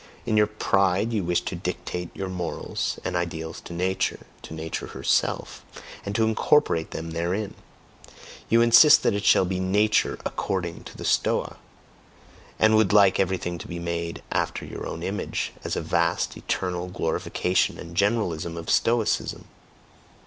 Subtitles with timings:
[0.25, 4.87] In your pride you wish to dictate your morals and ideals to Nature, to Nature
[4.87, 5.63] herself,
[6.03, 7.53] and to incorporate them therein;
[8.49, 11.57] you insist that it shall be Nature "according to the Stoa,"
[12.57, 16.87] and would like everything to be made after your own image, as a vast, eternal
[16.87, 19.45] glorification and generalism of Stoicism!